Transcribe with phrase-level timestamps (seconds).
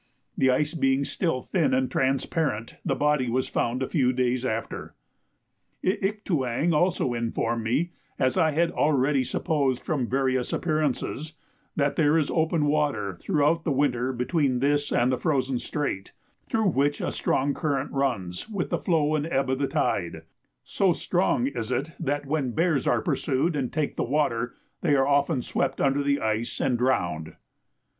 [0.35, 4.95] The ice being still thin and transparent, the body was found a few days after.
[5.85, 11.35] I ik tu ang also informed me as I had already supposed from various appearances
[11.75, 16.13] that there is open water throughout the winter between this and the Frozen Strait,
[16.49, 20.23] through which a strong current runs with the flow and ebb of the tide,
[20.63, 25.07] so strong is it that when bears are pursued and take the water, they are
[25.07, 27.35] often swept under the ice and drowned.